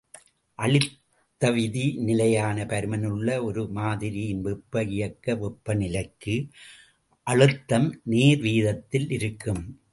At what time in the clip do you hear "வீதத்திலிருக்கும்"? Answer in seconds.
8.41-9.63